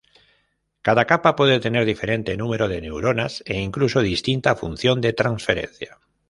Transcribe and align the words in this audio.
Cada 0.81 1.05
capa 1.05 1.35
puede 1.35 1.59
tener 1.59 1.85
diferente 1.85 2.35
número 2.35 2.67
de 2.67 2.81
neuronas, 2.81 3.43
e 3.45 3.59
incluso 3.61 4.01
distinta 4.01 4.55
función 4.55 4.99
de 4.99 5.13
transferencia. 5.13 5.99